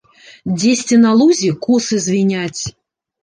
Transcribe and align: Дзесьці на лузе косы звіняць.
Дзесьці 0.59 0.95
на 1.03 1.11
лузе 1.19 1.51
косы 1.65 2.01
звіняць. 2.05 2.63